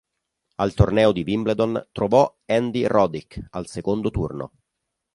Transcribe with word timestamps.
Al 0.55 0.73
Torneo 0.73 1.11
di 1.11 1.21
Wimbledon 1.23 1.89
trovò 1.91 2.35
Andy 2.47 2.85
Roddick 2.87 3.39
al 3.51 3.67
secondo 3.67 4.09
turno. 4.09 4.51